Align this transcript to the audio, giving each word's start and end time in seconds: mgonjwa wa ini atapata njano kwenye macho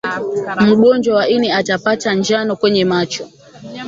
mgonjwa 0.61 1.15
wa 1.15 1.27
ini 1.29 1.51
atapata 1.51 2.13
njano 2.13 2.55
kwenye 2.55 2.85
macho 2.85 3.27